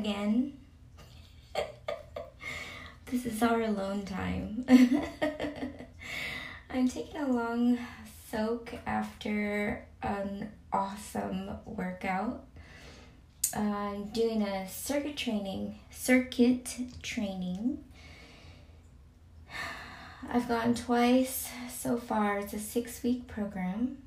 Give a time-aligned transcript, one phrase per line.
[0.00, 0.54] again.
[3.06, 4.64] this is our alone time.
[6.70, 7.78] I'm taking a long
[8.30, 12.46] soak after an awesome workout.
[13.54, 17.84] I'm doing a circuit training, circuit training.
[20.32, 22.38] I've gone twice so far.
[22.38, 23.98] It's a six week program.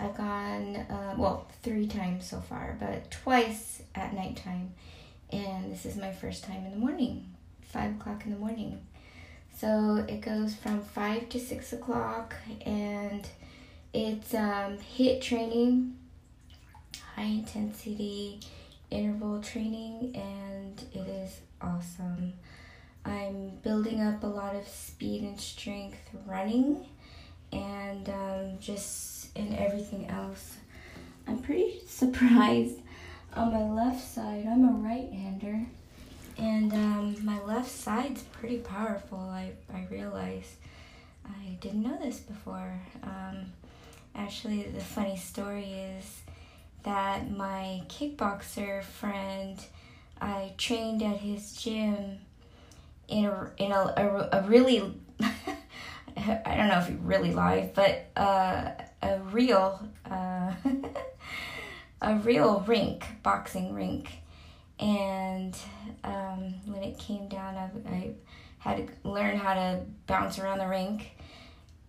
[0.00, 4.72] I've gone, uh, well, three times so far, but twice at nighttime.
[5.32, 7.28] And this is my first time in the morning,
[7.62, 8.80] five o'clock in the morning.
[9.56, 12.34] So it goes from five to six o'clock,
[12.64, 13.26] and
[13.92, 15.96] it's um, HIIT training,
[17.16, 18.38] high intensity
[18.90, 22.34] interval training, and it is awesome.
[23.04, 26.86] I'm building up a lot of speed and strength running,
[27.52, 30.56] and um, just in everything else.
[31.26, 32.80] I'm pretty surprised
[33.34, 34.46] on my left side.
[34.46, 35.64] I'm a right hander,
[36.36, 39.18] and um, my left side's pretty powerful.
[39.18, 40.56] I, I realize
[41.24, 42.80] I didn't know this before.
[43.02, 43.52] Um,
[44.14, 46.22] actually, the funny story is
[46.84, 49.58] that my kickboxer friend,
[50.20, 52.18] I trained at his gym
[53.08, 58.06] in a, in a, a, a really, I don't know if he really live, but
[58.16, 58.70] uh,
[59.02, 60.52] a real, uh,
[62.02, 64.10] a real rink, boxing rink.
[64.78, 65.56] And
[66.04, 68.14] um, when it came down, I, I
[68.58, 71.12] had to learn how to bounce around the rink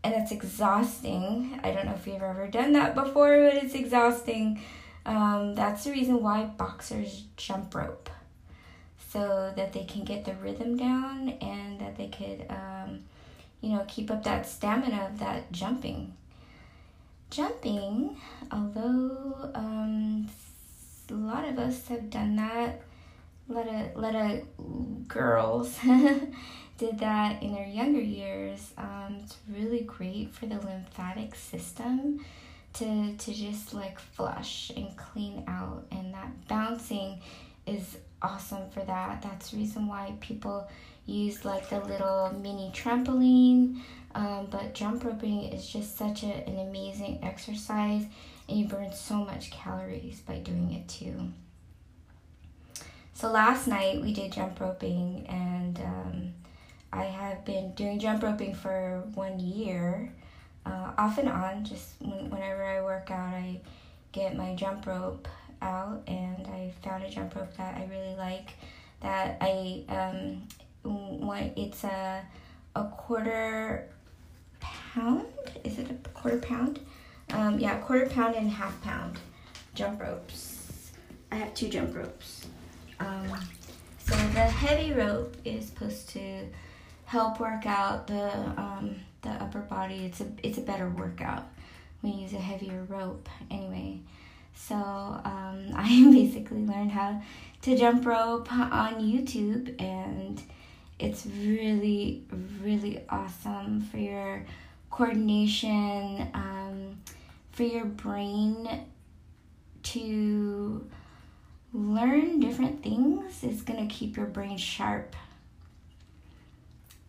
[0.03, 1.59] and it's exhausting.
[1.63, 4.61] I don't know if you've ever done that before, but it's exhausting.
[5.05, 8.09] Um, that's the reason why boxers jump rope,
[9.09, 12.99] so that they can get the rhythm down and that they could, um,
[13.61, 16.13] you know, keep up that stamina of that jumping.
[17.29, 18.17] Jumping,
[18.51, 20.27] although um,
[21.09, 22.81] a lot of us have done that,
[23.49, 25.77] a lot of, lot of girls
[26.77, 32.25] did that in their younger years, um, it's really great for the lymphatic system
[32.73, 37.19] to to just like flush and clean out and that bouncing
[37.69, 39.21] is awesome for that.
[39.21, 40.67] That's the reason why people
[41.05, 43.81] use like the little mini trampoline.
[44.15, 48.05] Um, but jump roping is just such a, an amazing exercise
[48.47, 51.31] and you burn so much calories by doing it too.
[53.13, 56.33] So last night we did jump roping and um,
[56.91, 60.11] I have been doing jump roping for one year,
[60.65, 61.65] uh, off and on.
[61.65, 63.59] Just when, whenever I work out, I
[64.11, 65.27] get my jump rope
[65.61, 68.51] out, and I found a jump rope that I really like.
[69.01, 70.47] That I um,
[70.83, 72.23] when it's a
[72.75, 73.87] a quarter
[74.59, 75.25] pound.
[75.63, 76.79] Is it a quarter pound?
[77.31, 79.19] Um, yeah, quarter pound and half pound
[79.75, 80.91] jump ropes.
[81.31, 82.47] I have two jump ropes.
[82.99, 83.27] Um,
[83.99, 86.47] so the heavy rope is supposed to
[87.05, 90.05] help work out the um, the upper body.
[90.05, 91.45] It's a it's a better workout
[92.01, 93.29] when you use a heavier rope.
[93.51, 93.99] Anyway,
[94.67, 97.21] so um, I basically learned how
[97.61, 100.41] to jump rope on YouTube, and
[100.99, 102.23] it's really
[102.61, 104.45] really awesome for your
[104.91, 106.99] coordination, um,
[107.51, 108.85] for your brain
[109.83, 110.87] to
[111.73, 113.43] learn different things.
[113.43, 115.15] It's gonna keep your brain sharp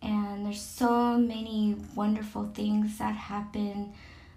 [0.01, 3.93] and there's so many wonderful things that happen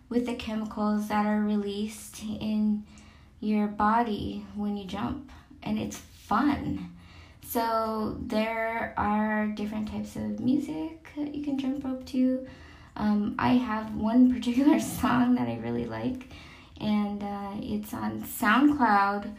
[0.08, 2.84] with the chemicals that are released in
[3.44, 5.31] your body when you jump
[5.62, 6.91] and it's fun.
[7.47, 12.47] So there are different types of music that you can jump rope to.
[12.97, 16.28] Um, i have one particular song that i really like
[16.81, 19.32] and uh, it's on soundcloud.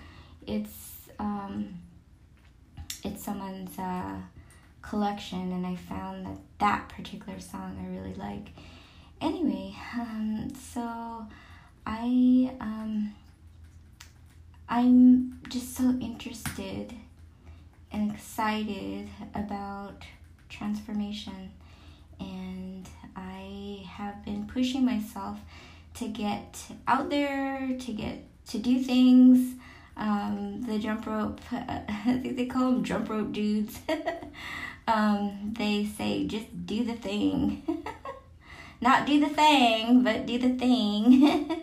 [0.48, 1.80] It's um,
[3.04, 4.16] it's someone's uh,
[4.82, 8.50] collection and I found that that particular song I really like.
[9.22, 11.26] Anyway, um, so
[11.86, 13.14] I um,
[14.68, 16.94] I'm just so interested
[17.92, 20.04] and excited about
[20.50, 21.52] transformation
[22.20, 25.38] and I have been pushing myself
[25.96, 29.56] to get out there, to get to do things.
[29.98, 33.80] Um, the jump rope, I think they call them jump rope dudes.
[34.88, 37.86] um, they say just do the thing.
[38.82, 41.62] Not do the thing, but do the thing.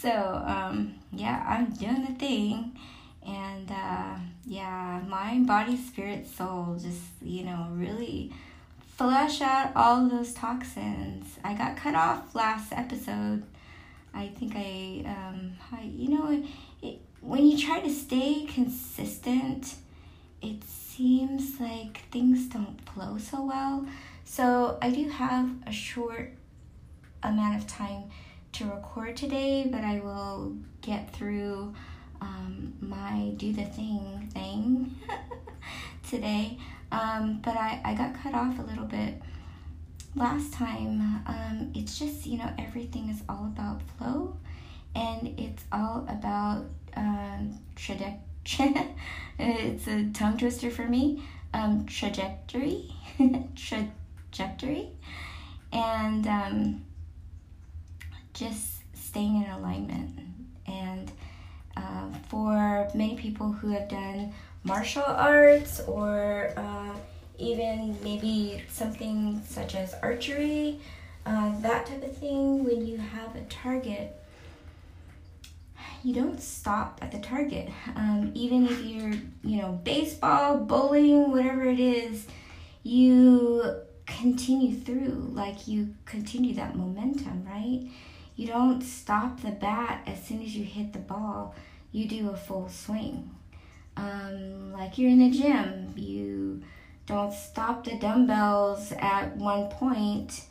[0.00, 2.78] So, um, yeah, I'm doing the thing.
[3.26, 8.32] And uh, yeah, mind, body, spirit, soul, just, you know, really
[8.96, 11.38] flush out all those toxins.
[11.42, 13.42] I got cut off last episode.
[14.14, 16.44] I think I, um, I, you know,
[16.82, 19.74] it, when you try to stay consistent,
[20.40, 23.86] it seems like things don't flow so well.
[24.24, 26.32] So I do have a short
[27.22, 28.04] amount of time
[28.56, 31.74] to record today, but I will get through
[32.22, 34.94] um, my do the thing thing
[36.08, 36.56] today.
[36.90, 39.20] Um, but I, I got cut off a little bit
[40.14, 41.22] last time.
[41.26, 44.38] Um, it's just, you know, everything is all about flow
[44.94, 46.64] and it's all about
[46.96, 48.16] um, trajectory.
[49.38, 51.22] it's a tongue twister for me.
[51.52, 52.90] Um, trajectory.
[53.54, 54.88] trajectory.
[55.74, 56.85] And um,
[58.36, 60.18] just staying in alignment.
[60.66, 61.10] And
[61.76, 64.32] uh, for many people who have done
[64.64, 66.94] martial arts or uh,
[67.38, 70.78] even maybe something such as archery,
[71.24, 74.16] uh, that type of thing, when you have a target,
[76.04, 77.68] you don't stop at the target.
[77.96, 82.26] Um, even if you're, you know, baseball, bowling, whatever it is,
[82.84, 87.88] you continue through, like you continue that momentum, right?
[88.36, 91.54] You don't stop the bat as soon as you hit the ball,
[91.90, 93.30] you do a full swing.
[93.96, 96.62] Um, like you're in the gym, you
[97.06, 100.42] don't stop the dumbbells at one point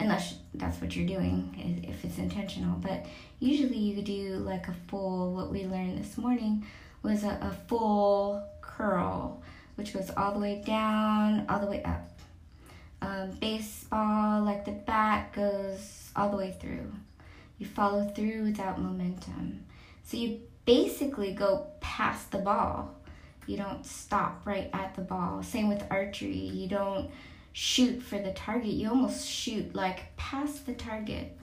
[0.00, 1.54] unless that's what you're doing
[1.86, 3.04] if it's intentional but
[3.38, 6.64] usually you do like a full what we learned this morning
[7.02, 9.42] was a, a full curl
[9.76, 12.10] which goes all the way down all the way up.
[13.02, 16.92] Um, baseball like the bat goes all the way through
[17.60, 19.64] you follow through without momentum
[20.02, 22.96] so you basically go past the ball
[23.50, 25.42] you don't stop right at the ball.
[25.42, 26.36] Same with archery.
[26.36, 27.10] You don't
[27.52, 28.70] shoot for the target.
[28.70, 31.36] You almost shoot like past the target.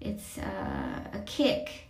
[0.00, 1.86] It's uh, a kick.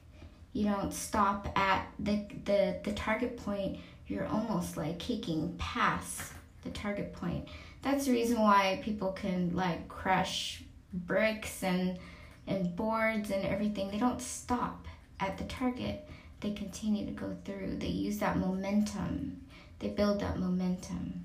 [0.52, 3.78] You don't stop at the, the, the target point.
[4.08, 6.34] You're almost like kicking past
[6.64, 7.48] the target point.
[7.80, 10.62] That's the reason why people can like crush
[10.92, 11.98] bricks and
[12.46, 13.90] and boards and everything.
[13.90, 14.86] They don't stop
[15.20, 16.08] at the target.
[16.40, 17.76] They continue to go through.
[17.78, 19.42] They use that momentum
[19.82, 21.24] they build that momentum.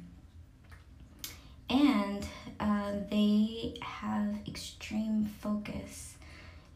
[1.69, 2.25] And
[2.59, 6.15] uh, they have extreme focus.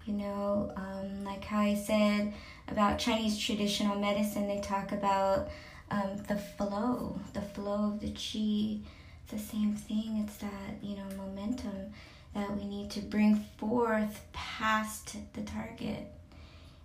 [0.06, 2.34] You know, um, like how I said
[2.68, 5.50] about Chinese traditional medicine, they talk about
[5.90, 8.80] um, the flow, the flow of the chi.
[9.24, 10.24] It's the same thing.
[10.24, 11.94] It's that, you know, momentum
[12.34, 16.08] that we need to bring forth past the target.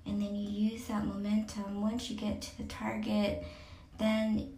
[0.04, 1.80] And then you use that momentum.
[1.80, 3.44] Once you get to the target,
[3.98, 4.48] then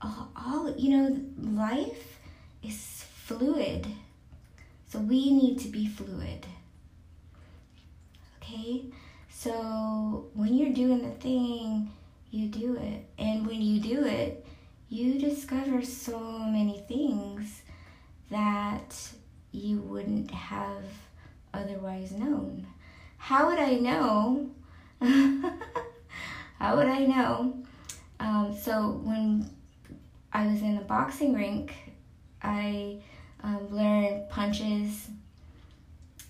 [0.00, 2.18] all, you know, life
[2.62, 3.86] is fluid.
[4.88, 6.46] So we need to be fluid.
[8.36, 8.84] Okay?
[9.30, 11.90] So when you're doing the thing,
[12.30, 13.04] you do it.
[13.18, 14.46] And when you do it,
[14.88, 17.62] you discover so many things
[18.30, 18.94] that
[19.56, 20.84] you wouldn't have
[21.54, 22.66] otherwise known.
[23.16, 24.50] How would I know?
[25.00, 27.56] How would I know?
[28.20, 29.50] Um, so when
[30.32, 31.74] I was in the boxing rink,
[32.42, 32.98] I
[33.42, 35.08] um, learned punches,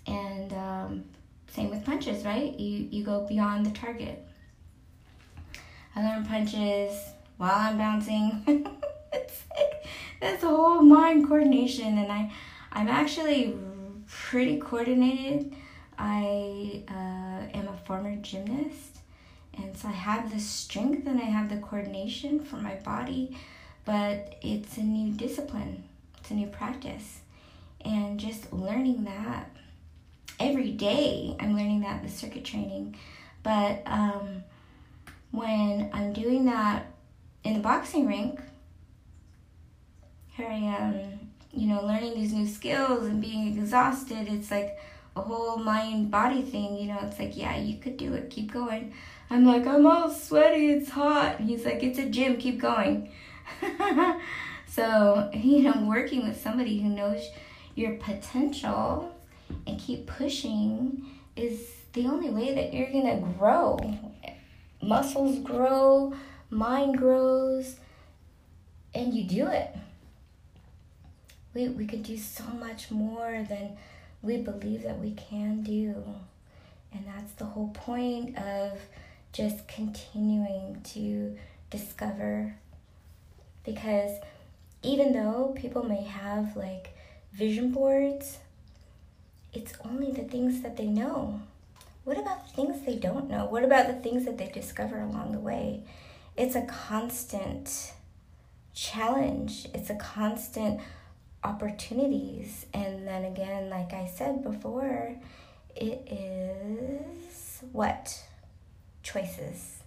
[0.05, 1.03] and um,
[1.49, 2.57] same with punches, right?
[2.57, 4.25] You you go beyond the target.
[5.95, 6.93] I learned punches
[7.37, 8.43] while I'm bouncing.
[9.13, 9.85] it's like
[10.21, 12.31] that's a whole mind coordination, and I
[12.71, 13.55] I'm actually
[14.07, 15.55] pretty coordinated.
[15.97, 18.99] I uh, am a former gymnast,
[19.57, 23.35] and so I have the strength and I have the coordination for my body
[23.87, 25.81] but it's a new discipline,
[26.17, 27.21] it's a new practice.
[27.85, 29.49] And just learning that
[30.41, 32.97] every day, I'm learning that with circuit training.
[33.43, 34.43] But um,
[35.31, 36.87] when I'm doing that
[37.45, 38.41] in the boxing rink,
[40.31, 44.27] here I am, you know, learning these new skills and being exhausted.
[44.27, 44.77] It's like
[45.15, 46.99] a whole mind body thing, you know.
[47.03, 48.93] It's like, yeah, you could do it, keep going.
[49.29, 51.39] I'm like, I'm all sweaty, it's hot.
[51.39, 53.11] he's like, it's a gym, keep going.
[54.67, 57.29] so, you know, working with somebody who knows
[57.75, 59.13] your potential
[59.65, 63.79] and keep pushing is the only way that you're to grow.
[64.81, 66.13] Muscles grow,
[66.49, 67.77] mind grows,
[68.93, 69.75] and you do it.
[71.57, 73.77] We, we could do so much more than
[74.21, 76.03] we believe that we can do.
[76.93, 78.73] And that's the whole point of
[79.33, 81.35] just continuing to
[81.71, 82.53] discover
[83.65, 84.11] because
[84.83, 86.95] even though people may have like
[87.33, 88.37] vision boards,
[89.51, 91.41] it's only the things that they know.
[92.03, 93.47] what about the things they don't know?
[93.47, 95.81] What about the things that they discover along the way?
[96.35, 97.93] It's a constant
[98.75, 100.81] challenge, it's a constant
[101.47, 102.65] opportunities.
[102.73, 105.15] And then again, like I said before,
[105.75, 108.23] it is what?
[109.03, 109.77] Choices.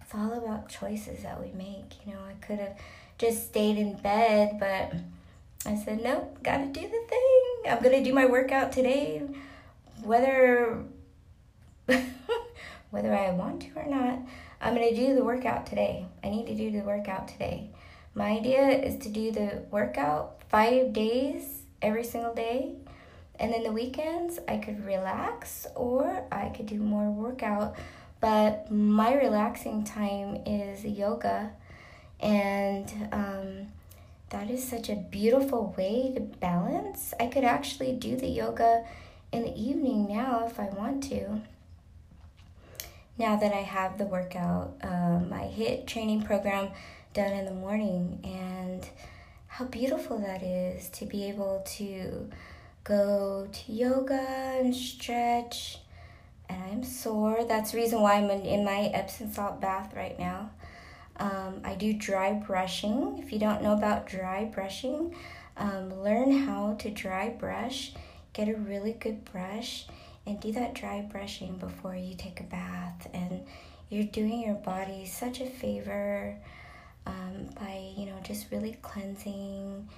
[0.00, 2.06] It's all about choices that we make.
[2.06, 2.78] You know, I could have
[3.18, 4.94] just stayed in bed, but
[5.66, 7.70] I said, nope, gotta do the thing.
[7.70, 9.22] I'm gonna do my workout today,
[10.02, 10.84] whether
[12.90, 14.20] whether I want to or not.
[14.60, 16.06] I'm gonna do the workout today.
[16.22, 17.70] I need to do the workout today.
[18.14, 22.74] My idea is to do the workout five days every single day.
[23.40, 27.74] And then the weekends, I could relax or I could do more workout.
[28.20, 31.50] But my relaxing time is yoga.
[32.20, 33.66] And um,
[34.30, 37.14] that is such a beautiful way to balance.
[37.18, 38.84] I could actually do the yoga
[39.32, 41.40] in the evening now if I want to.
[43.18, 46.70] Now that I have the workout, uh, my HIIT training program
[47.14, 48.86] done in the morning, and
[49.46, 52.28] how beautiful that is to be able to
[52.82, 54.26] go to yoga
[54.58, 55.78] and stretch.
[56.48, 57.44] And I'm sore.
[57.44, 60.50] That's the reason why I'm in, in my Epsom salt bath right now.
[61.16, 63.22] Um, I do dry brushing.
[63.24, 65.14] If you don't know about dry brushing,
[65.56, 67.92] um, learn how to dry brush.
[68.32, 69.86] Get a really good brush
[70.26, 73.08] and do that dry brushing before you take a bath.
[73.14, 73.46] And
[73.88, 76.36] you're doing your body such a favor
[77.06, 79.88] um, by, you know, just really cleansing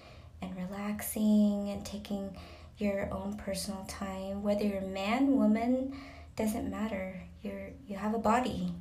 [0.43, 2.37] and relaxing and taking
[2.79, 4.43] your own personal time.
[4.43, 5.97] Whether you're man, woman,
[6.37, 7.23] doesn't matter.
[7.43, 8.73] You're you have a body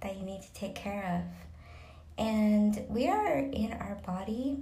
[0.00, 2.24] that you need to take care of.
[2.24, 4.58] And we are in our body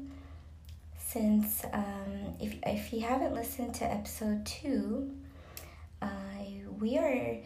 [0.96, 5.10] since, um, if, if you haven't listened to episode two,
[6.02, 6.06] uh,
[6.78, 7.38] we are,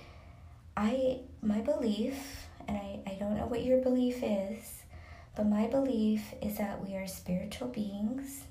[0.77, 4.82] I, my belief, and I, I don't know what your belief is,
[5.35, 8.45] but my belief is that we are spiritual beings.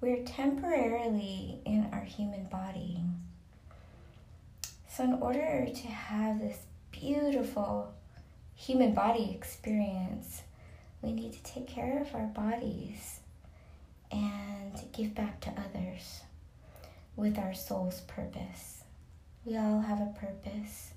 [0.00, 3.00] We're temporarily in our human body.
[4.88, 6.58] So, in order to have this
[6.90, 7.92] beautiful
[8.54, 10.42] human body experience,
[11.02, 13.20] we need to take care of our bodies
[14.10, 16.20] and give back to others
[17.16, 18.82] with our soul's purpose.
[19.44, 20.92] We all have a purpose,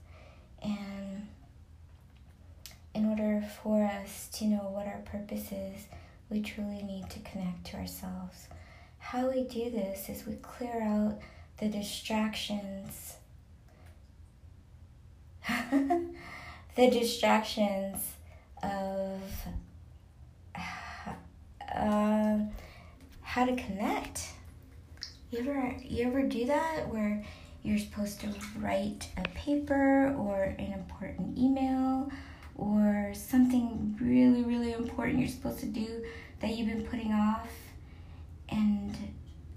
[0.62, 1.28] and
[2.94, 5.88] in order for us to know what our purpose is,
[6.30, 8.48] we truly need to connect to ourselves.
[9.00, 11.20] How we do this is we clear out
[11.58, 13.16] the distractions.
[15.72, 16.10] the
[16.76, 18.14] distractions
[18.64, 19.20] of
[21.76, 22.38] uh,
[23.22, 24.30] how to connect.
[25.32, 27.24] You ever you ever do that where
[27.64, 32.12] you're supposed to write a paper or an important email
[32.62, 36.04] or something really really important you're supposed to do
[36.40, 37.50] that you've been putting off
[38.50, 38.96] and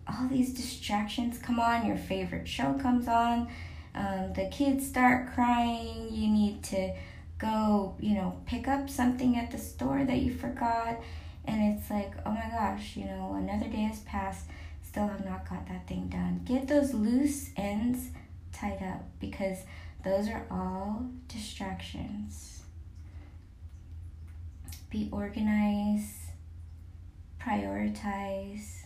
[0.09, 3.49] all these distractions come on your favorite show comes on
[3.95, 6.93] um, the kids start crying you need to
[7.39, 10.99] go you know pick up something at the store that you forgot
[11.47, 14.47] and it's like, oh my gosh, you know, another day has passed,
[14.83, 16.41] still have not got that thing done.
[16.45, 18.09] Get those loose ends
[18.53, 19.59] tied up because
[20.05, 22.54] those are all distractions.
[24.95, 26.31] Be organized,
[27.43, 28.85] prioritize,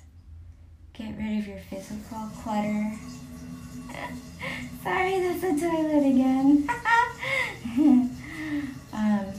[0.95, 2.93] get rid of your physical clutter.
[4.83, 6.67] Sorry, that's the toilet again.
[8.95, 9.33] um,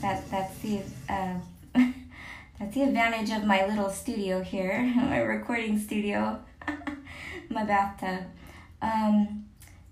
[0.00, 1.34] that that's the uh,
[2.58, 6.40] that's the advantage of my little studio here, my recording studio,
[7.50, 8.24] my bathtub.
[8.80, 9.44] Um,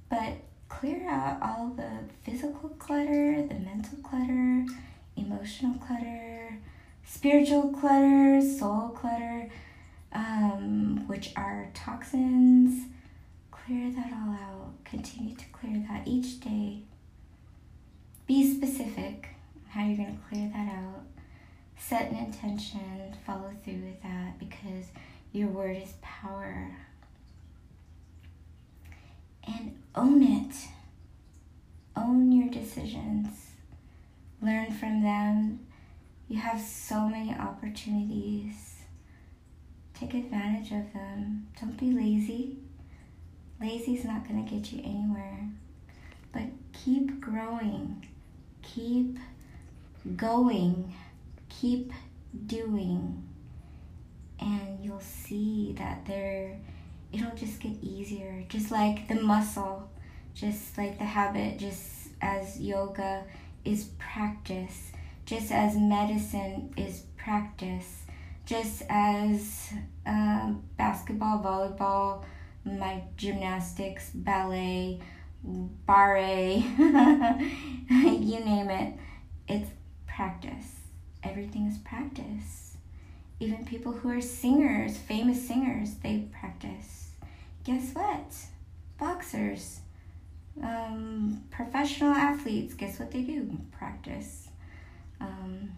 [0.08, 0.38] but
[0.70, 1.90] clear out all the
[2.24, 4.64] physical clutter, the mental clutter,
[5.16, 6.58] emotional clutter,
[7.04, 9.48] spiritual clutter, soul clutter,
[10.12, 12.86] um, which are toxins.
[13.50, 14.84] Clear that all out.
[14.84, 16.82] Continue to clear that each day.
[18.26, 19.28] Be specific
[19.68, 21.06] how you're going to clear that out
[21.78, 24.86] set an intention, follow through with that because
[25.32, 26.76] your word is power.
[29.46, 30.54] And own it.
[31.96, 33.45] Own your decisions.
[34.46, 35.66] Learn from them.
[36.28, 38.76] You have so many opportunities.
[39.92, 41.48] Take advantage of them.
[41.60, 42.58] Don't be lazy.
[43.60, 45.48] Lazy is not going to get you anywhere.
[46.32, 48.06] But keep growing.
[48.62, 49.18] Keep
[50.16, 50.94] going
[51.48, 51.92] keep
[52.46, 53.26] doing
[54.38, 56.56] and you'll see that there
[57.12, 59.88] it'll just get easier just like the muscle
[60.36, 63.24] just like the habit, just as yoga
[63.66, 64.92] is practice,
[65.24, 68.04] just as medicine is practice,
[68.44, 69.72] just as
[70.06, 72.24] uh, basketball, volleyball,
[72.64, 75.00] my gymnastics, ballet,
[75.42, 76.62] barre,
[77.88, 78.94] you name it,
[79.48, 79.70] it's
[80.06, 80.76] practice.
[81.22, 82.76] Everything is practice.
[83.40, 87.10] Even people who are singers, famous singers, they practice.
[87.64, 88.32] Guess what?
[88.98, 89.80] Boxers,
[90.62, 93.58] um, professional athletes, guess what they do?
[93.72, 94.48] Practice.
[95.20, 95.72] Um,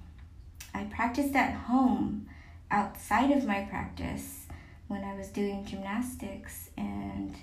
[0.75, 2.28] I practiced at home
[2.70, 4.47] outside of my practice
[4.88, 7.35] when I was doing gymnastics, and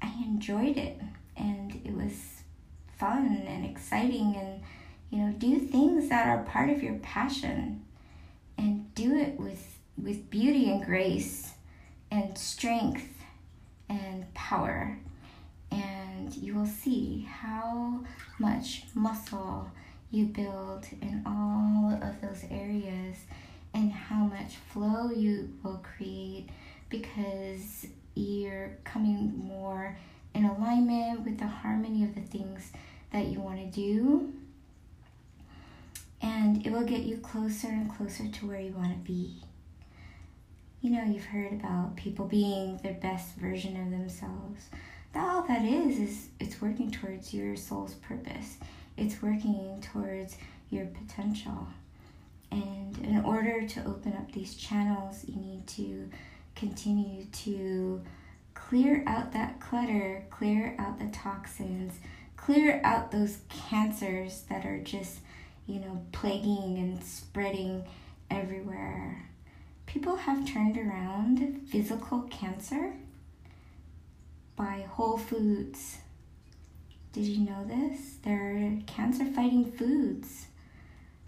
[0.00, 1.00] I enjoyed it,
[1.36, 2.42] and it was
[2.98, 4.62] fun and exciting, and
[5.10, 7.84] you know, do things that are part of your passion,
[8.58, 11.52] and do it with with beauty and grace,
[12.10, 13.08] and strength
[13.88, 14.98] and power,
[15.70, 16.01] and
[16.36, 18.04] you will see how
[18.38, 19.70] much muscle
[20.10, 23.16] you build in all of those areas
[23.74, 26.48] and how much flow you will create
[26.90, 29.96] because you're coming more
[30.34, 32.72] in alignment with the harmony of the things
[33.12, 34.32] that you want to do.
[36.20, 39.42] And it will get you closer and closer to where you want to be.
[40.80, 44.68] You know, you've heard about people being their best version of themselves.
[45.12, 48.56] That all that is is it's working towards your soul's purpose.
[48.96, 50.36] It's working towards
[50.70, 51.68] your potential.
[52.50, 56.10] And in order to open up these channels, you need to
[56.54, 58.02] continue to
[58.54, 61.94] clear out that clutter, clear out the toxins,
[62.36, 65.18] clear out those cancers that are just,
[65.66, 67.84] you know, plaguing and spreading
[68.30, 69.28] everywhere.
[69.86, 72.94] People have turned around physical cancer
[74.56, 75.98] by Whole Foods.
[77.12, 78.16] Did you know this?
[78.24, 80.46] There are cancer fighting foods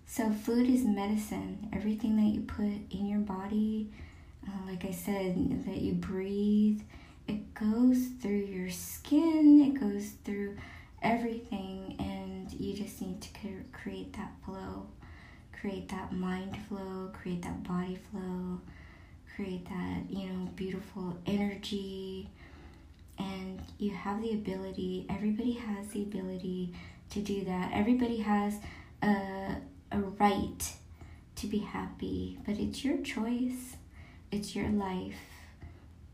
[0.07, 1.69] so, food is medicine.
[1.73, 3.91] Everything that you put in your body,
[4.47, 6.83] uh, like I said, that you breathe,
[7.27, 10.57] it goes through your skin, it goes through
[11.03, 13.29] everything, and you just need to
[13.73, 14.87] create that flow,
[15.61, 18.61] create that mind flow, create that body flow,
[19.35, 22.31] create that, you know, beautiful energy.
[23.19, 26.75] And you have the ability, everybody has the ability
[27.11, 27.71] to do that.
[27.73, 28.55] Everybody has
[29.03, 29.57] a
[29.93, 30.73] a right
[31.37, 33.77] to be happy, but it's your choice.
[34.31, 35.15] It's your life.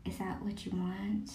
[0.05, 1.31] Is that what you want?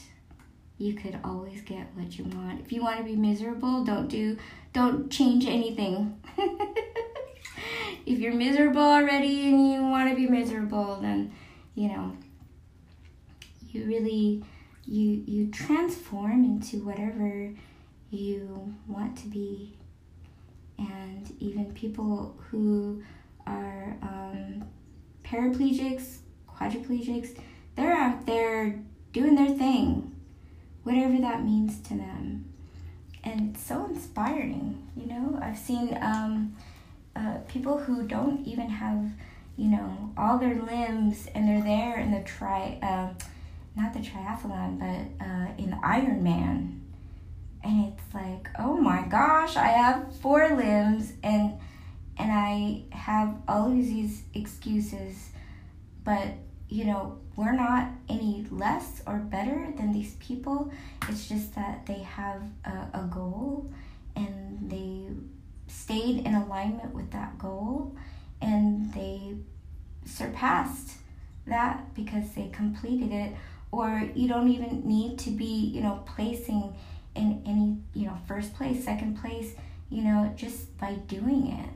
[0.78, 2.60] You could always get what you want.
[2.60, 4.36] If you want to be miserable, don't do
[4.72, 6.20] don't change anything.
[8.06, 11.32] if you're miserable already and you want to be miserable, then
[11.74, 12.16] you know
[13.70, 14.44] you really
[14.86, 17.52] you you transform into whatever
[18.10, 19.76] you want to be
[20.78, 23.02] and even people who
[23.46, 24.64] are um,
[25.24, 26.18] paraplegics,
[26.48, 27.38] quadriplegics,
[27.74, 28.80] they're out there
[29.12, 30.14] doing their thing,
[30.82, 32.44] whatever that means to them.
[33.24, 35.38] And it's so inspiring, you know.
[35.42, 36.56] I've seen um,
[37.14, 39.10] uh, people who don't even have,
[39.56, 43.08] you know, all their limbs, and they're there in the tri, uh,
[43.76, 46.80] not the triathlon, but uh, in Ironman.
[47.62, 51.58] And it's like oh my gosh i have four limbs and
[52.16, 55.30] and i have all of these excuses.
[56.04, 56.34] But
[56.68, 60.72] you know we're not any less or better than these people.
[61.08, 63.70] It's just that they have a, a goal
[64.14, 65.08] and they
[65.68, 67.94] stayed in alignment with that goal
[68.40, 69.34] and they
[70.06, 70.92] surpassed
[71.46, 73.32] that because they completed it
[73.76, 76.74] or you don't even need to be you know placing
[77.14, 79.54] in any you know first place second place
[79.90, 81.70] you know just by doing it.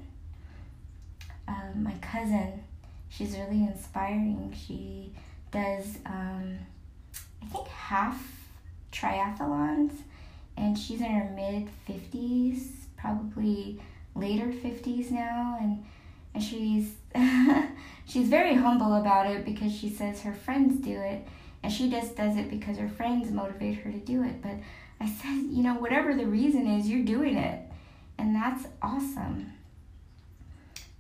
[1.49, 2.63] Um, my cousin
[3.09, 4.55] she's really inspiring.
[4.67, 5.13] She
[5.51, 6.59] does um,
[7.43, 8.49] i think half
[8.93, 9.93] triathlons
[10.57, 13.81] and she's in her mid 50s probably
[14.15, 15.85] later 50s now and
[16.35, 16.93] and she's
[18.07, 21.27] she's very humble about it because she says her friends do it
[21.63, 24.57] and she just does it because her friends motivate her to do it but
[25.01, 27.61] I said, you know, whatever the reason is, you're doing it.
[28.19, 29.55] And that's awesome.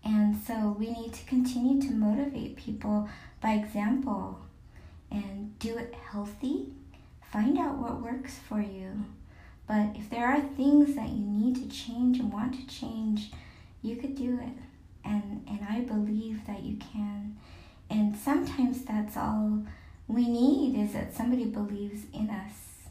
[0.02, 3.10] And so we need to continue to motivate people
[3.42, 4.40] by example
[5.10, 6.68] and do it healthy.
[7.30, 9.04] Find out what works for you.
[9.68, 13.30] But if there are things that you need to change and want to change,
[13.82, 14.62] you could do it.
[15.04, 17.36] And and I believe that you can.
[17.90, 19.62] And sometimes that's all
[20.12, 22.88] we need is that somebody believes in us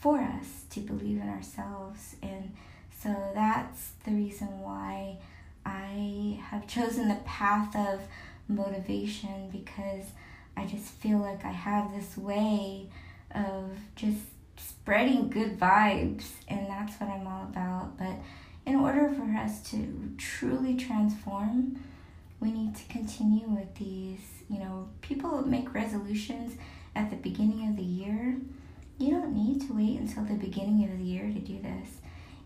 [0.00, 2.16] for us to believe in ourselves.
[2.22, 2.54] And
[3.00, 5.18] so that's the reason why
[5.66, 8.00] I have chosen the path of
[8.48, 10.06] motivation because
[10.56, 12.88] I just feel like I have this way
[13.34, 14.20] of just
[14.56, 17.96] spreading good vibes, and that's what I'm all about.
[17.98, 18.16] But
[18.66, 21.82] in order for us to truly transform,
[22.42, 24.18] we need to continue with these.
[24.50, 26.58] You know, people make resolutions
[26.96, 28.36] at the beginning of the year.
[28.98, 31.88] You don't need to wait until the beginning of the year to do this.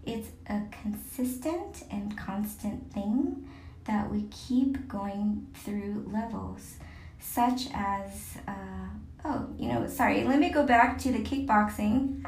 [0.05, 3.49] It's a consistent and constant thing
[3.87, 6.75] that we keep going through levels,
[7.19, 8.89] such as, uh,
[9.25, 12.25] oh, you know, sorry, let me go back to the kickboxing.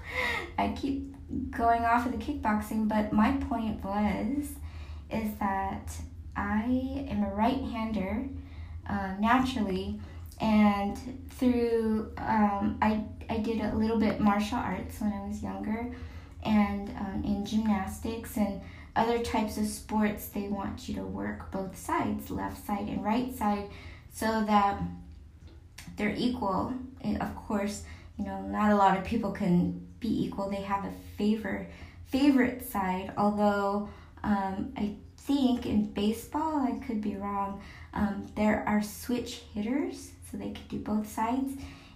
[0.58, 1.14] I keep
[1.50, 4.48] going off of the kickboxing, but my point was
[5.10, 5.92] is that
[6.36, 8.24] I am a right hander
[8.88, 10.00] uh, naturally,
[10.40, 10.96] and
[11.30, 15.94] through um, I I did a little bit martial arts when I was younger,
[16.42, 18.60] and um, in gymnastics and
[18.94, 23.34] other types of sports, they want you to work both sides, left side and right
[23.34, 23.68] side,
[24.12, 24.80] so that
[25.96, 26.74] they're equal.
[27.02, 27.84] And of course,
[28.18, 30.50] you know, not a lot of people can be equal.
[30.50, 31.66] They have a favor
[32.06, 33.88] favorite side, although
[34.22, 37.60] um, I think in baseball, I could be wrong,
[37.94, 41.52] um, there are switch hitters, so they could do both sides,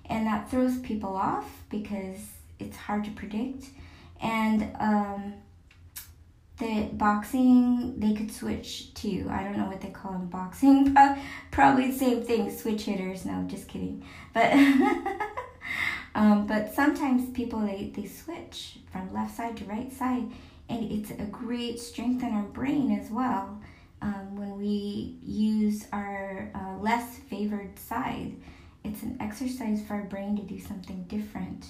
[0.09, 2.19] and that throws people off because
[2.59, 3.67] it's hard to predict.
[4.23, 5.35] And um,
[6.59, 10.97] the boxing, they could switch to, I don't know what they call them, boxing,
[11.51, 13.25] probably the same thing, switch hitters.
[13.25, 14.05] No, just kidding.
[14.33, 14.53] But
[16.15, 20.31] um, but sometimes people they, they switch from left side to right side,
[20.69, 23.61] and it's a great strength in our brain as well.
[24.03, 28.35] Um, when we use our uh, less favored side,
[28.85, 31.67] it's an exercise for our brain to do something different,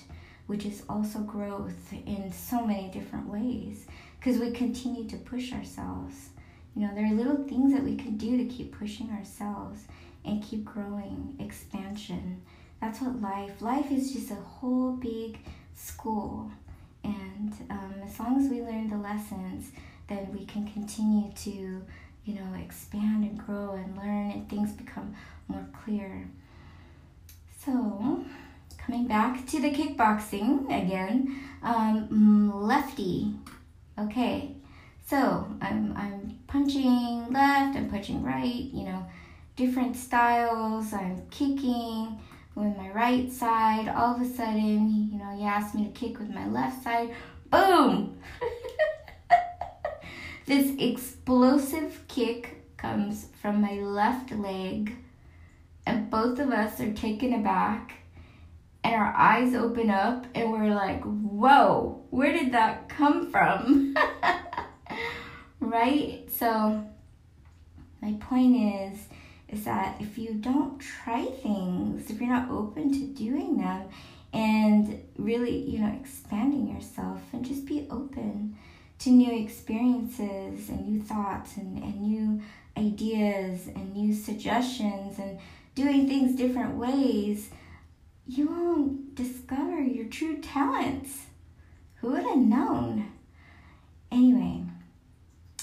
[0.46, 3.87] which is also growth in so many different ways
[4.18, 6.30] because we continue to push ourselves.
[6.74, 9.80] You know, there are little things that we can do to keep pushing ourselves
[10.24, 12.42] and keep growing, expansion.
[12.80, 13.62] That's what life.
[13.62, 15.38] Life is just a whole big
[15.74, 16.50] school,
[17.38, 19.70] and um, as long as we learn the lessons,
[20.09, 21.83] then we can continue to,
[22.25, 25.14] you know, expand and grow and learn, and things become
[25.49, 26.29] more clear.
[27.64, 28.25] So,
[28.79, 33.35] coming back to the kickboxing again, um, lefty.
[33.99, 34.53] Okay,
[35.07, 38.70] so I'm I'm punching left, I'm punching right.
[38.72, 39.07] You know,
[39.57, 40.92] different styles.
[40.92, 42.18] I'm kicking
[42.56, 43.86] with my right side.
[43.88, 47.14] All of a sudden, you know, he asked me to kick with my left side.
[47.50, 48.18] Boom!
[50.46, 54.96] this explosive kick comes from my left leg,
[55.86, 57.92] and both of us are taken aback,
[58.82, 63.94] and our eyes open up, and we're like, whoa, where did that come from?
[65.60, 66.24] right?
[66.30, 66.86] So,
[68.00, 69.08] my point is,
[69.48, 73.88] is that if you don't try things, if you're not open to doing them
[74.32, 78.56] and really, you know, expanding yourself and just be open
[78.98, 82.40] to new experiences and new thoughts and, and new
[82.76, 85.38] ideas and new suggestions and
[85.74, 87.50] doing things different ways,
[88.26, 91.20] you won't discover your true talents.
[91.96, 93.12] Who would have known?
[94.11, 94.64] Anyway,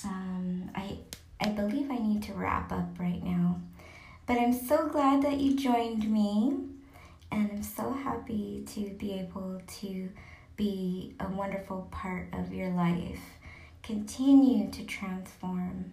[0.05, 0.97] um, I
[1.39, 3.59] I believe I need to wrap up right now.
[4.25, 6.53] But I'm so glad that you joined me,
[7.29, 10.09] and I'm so happy to be able to
[10.55, 13.19] be a wonderful part of your life.
[13.81, 15.91] Continue to transform.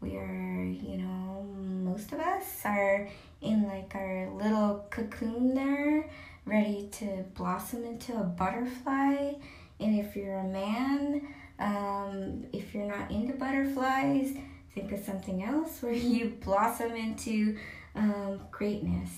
[0.00, 3.08] We are, you know, most of us are
[3.42, 6.08] in like our little cocoon there,
[6.46, 9.34] ready to blossom into a butterfly.
[9.80, 14.34] And if you're a man, um, if you're not into butterflies,
[14.76, 17.56] think of something else where you blossom into
[17.94, 19.10] um, greatness.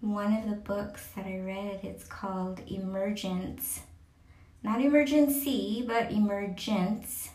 [0.00, 3.80] One of the books that I read, it's called Emergence.
[4.62, 7.28] Not emergency, but emergence.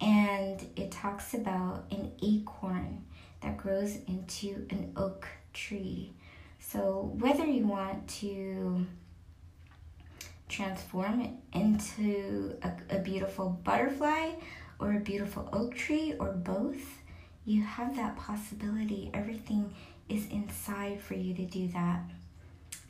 [0.00, 3.04] And it talks about an acorn
[3.42, 6.14] that grows into an oak tree.
[6.60, 8.86] So, whether you want to
[10.48, 14.30] transform it into a, a beautiful butterfly
[14.80, 17.02] or a beautiful oak tree or both,
[17.44, 19.10] you have that possibility.
[19.14, 19.72] Everything
[20.08, 22.00] is inside for you to do that.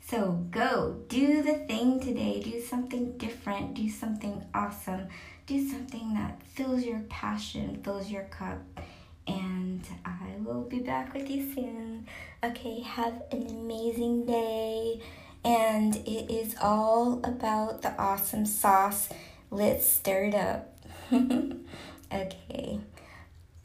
[0.07, 2.41] So go, do the thing today.
[2.41, 3.75] Do something different.
[3.75, 5.07] Do something awesome.
[5.45, 8.59] Do something that fills your passion, fills your cup.
[9.27, 12.07] And I will be back with you soon.
[12.43, 15.01] Okay, have an amazing day
[15.43, 19.09] and it is all about the awesome sauce.
[19.49, 20.70] Let's stir it up.
[22.13, 22.79] okay,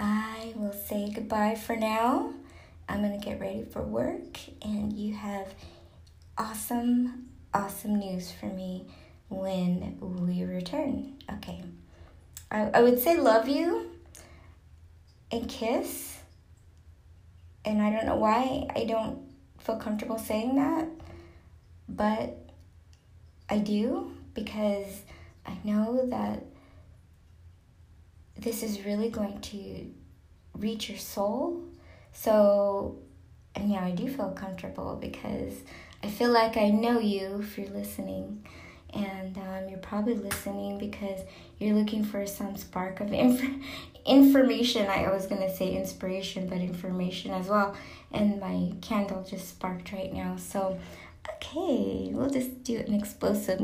[0.00, 2.32] I will say goodbye for now.
[2.88, 5.54] I'm gonna get ready for work, and you have
[6.36, 8.86] awesome, awesome news for me
[9.28, 11.18] when we return.
[11.34, 11.62] Okay,
[12.50, 13.92] I, I would say love you
[15.30, 16.18] and kiss,
[17.64, 19.20] and I don't know why I don't
[19.60, 20.88] feel comfortable saying that,
[21.88, 22.38] but
[23.48, 25.02] I do because
[25.46, 26.42] I know that
[28.38, 29.90] this is really going to
[30.54, 31.62] reach your soul.
[32.12, 32.98] So,
[33.54, 35.54] and yeah, I do feel comfortable because
[36.02, 38.46] I feel like I know you if you're listening.
[38.94, 41.20] And um, you're probably listening because
[41.58, 43.44] you're looking for some spark of inf-
[44.06, 44.86] information.
[44.86, 47.76] I was going to say inspiration, but information as well.
[48.12, 50.36] And my candle just sparked right now.
[50.36, 50.78] So,
[51.34, 53.60] okay, we'll just do an explosive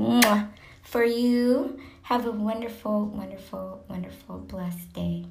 [0.82, 1.80] for you.
[2.02, 5.24] Have a wonderful, wonderful, wonderful, blessed day.